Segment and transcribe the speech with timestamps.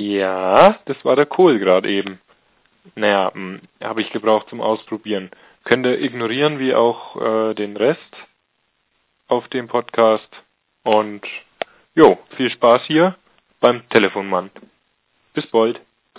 [0.00, 2.22] Ja, das war der Kohl gerade eben.
[2.94, 5.30] Naja, hm, habe ich gebraucht zum Ausprobieren.
[5.64, 8.16] Könnt ihr ignorieren wie auch äh, den Rest
[9.28, 10.30] auf dem Podcast.
[10.84, 11.20] Und
[11.94, 13.14] jo, viel Spaß hier
[13.60, 14.50] beim Telefonmann.
[15.34, 15.78] Bis bald.